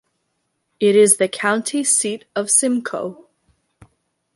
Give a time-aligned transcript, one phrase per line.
[0.79, 3.27] It is the County seat of Simcoe.